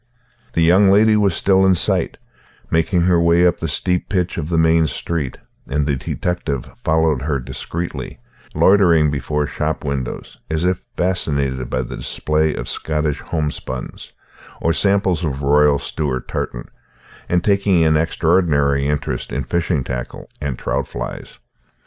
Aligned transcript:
The 0.53 0.63
young 0.63 0.89
lady 0.89 1.15
was 1.15 1.35
still 1.35 1.63
in 1.63 1.75
sight, 1.75 2.17
making 2.71 3.01
her 3.01 3.21
way 3.21 3.45
up 3.45 3.59
the 3.59 3.67
steep 3.67 4.09
pitch 4.09 4.35
of 4.39 4.49
the 4.49 4.57
main 4.57 4.87
street, 4.87 5.37
and 5.67 5.85
the 5.85 5.95
detective 5.95 6.65
followed 6.83 7.21
her 7.21 7.37
discreetly, 7.37 8.17
loitering 8.55 9.11
before 9.11 9.45
shop 9.45 9.85
windows, 9.85 10.39
as 10.49 10.65
if 10.65 10.81
fascinated 10.97 11.69
by 11.69 11.83
the 11.83 11.97
display 11.97 12.55
of 12.55 12.67
Scottish 12.67 13.19
homespuns, 13.21 14.13
or 14.59 14.73
samples 14.73 15.23
of 15.23 15.43
Royal 15.43 15.77
Stewart 15.77 16.27
tartan, 16.27 16.69
and 17.29 17.43
taking 17.43 17.83
an 17.85 17.95
extraordinary 17.95 18.87
interest 18.87 19.31
in 19.31 19.43
fishing 19.43 19.83
tackle 19.83 20.31
and 20.41 20.57
trout 20.57 20.87
flies. 20.87 21.37